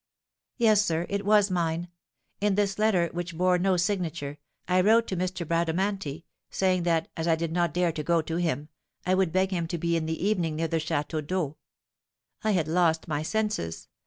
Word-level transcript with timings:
"Yes, 0.57 0.83
sir, 0.83 1.05
it 1.09 1.23
was 1.27 1.51
mine. 1.51 1.87
In 2.39 2.55
this 2.55 2.79
letter, 2.79 3.09
which 3.13 3.37
bore 3.37 3.59
no 3.59 3.77
signature, 3.77 4.39
I 4.67 4.81
wrote 4.81 5.05
to 5.09 5.13
M. 5.15 5.27
Bradamanti, 5.47 6.25
saying 6.49 6.81
that, 6.81 7.09
as 7.15 7.27
I 7.27 7.35
did 7.35 7.51
not 7.51 7.71
dare 7.71 7.91
to 7.91 8.01
go 8.01 8.19
to 8.23 8.37
him, 8.37 8.69
I 9.05 9.13
would 9.13 9.31
beg 9.31 9.51
him 9.51 9.67
to 9.67 9.77
be 9.77 9.95
in 9.95 10.07
the 10.07 10.25
evening 10.25 10.55
near 10.55 10.67
the 10.69 10.77
Château 10.77 11.21
d'Eau. 11.23 11.57
I 12.43 12.49
had 12.53 12.67
lost 12.67 13.07
my 13.07 13.21
senses. 13.21 13.89